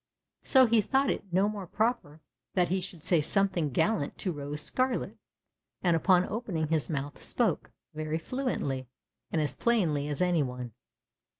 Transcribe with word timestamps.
So 0.41 0.65
he 0.65 0.81
thought 0.81 1.11
it 1.11 1.31
no 1.31 1.47
more 1.47 1.67
than 1.67 1.75
proper 1.75 2.21
that 2.55 2.69
he 2.69 2.81
should 2.81 3.03
say 3.03 3.21
something 3.21 3.69
gallant 3.69 4.17
to 4.17 4.31
Rose 4.31 4.61
Scarlet, 4.61 5.15
and 5.83 5.93
u|)on 5.93 6.25
opening 6.27 6.69
his 6.69 6.89
mouth 6.89 7.21
spoke 7.21 7.69
very 7.93 8.17
fluently 8.17 8.87
and 9.29 9.39
as 9.39 9.53
plainly 9.53 10.07
as 10.07 10.19
any 10.19 10.41
one. 10.41 10.71